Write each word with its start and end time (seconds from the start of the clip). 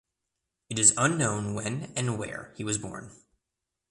It 0.71 0.79
is 0.79 0.95
unknown 0.97 1.53
when 1.53 1.93
and 1.95 2.17
where 2.17 2.55
he 2.57 2.63
was 2.63 2.79
born. 2.79 3.11